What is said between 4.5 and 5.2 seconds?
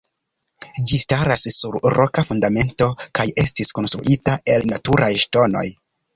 el naturaj